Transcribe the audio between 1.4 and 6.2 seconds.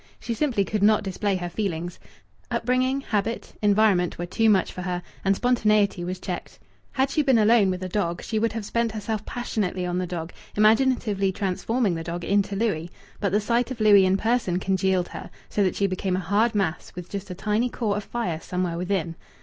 feelings. Upbringing, habit, environment were too much for her, and spontaneity was